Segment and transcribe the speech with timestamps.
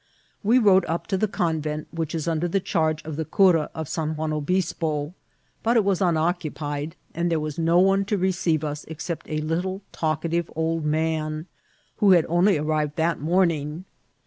[0.41, 3.87] We rode up to the convent, which is under the charge of the cura of
[3.87, 5.13] San Juan Obispo,
[5.61, 9.83] but it was unoccupied, and there was no one to receive us except a little
[9.91, 11.45] talkative old man,
[11.97, 13.85] who had only ar rived that morning.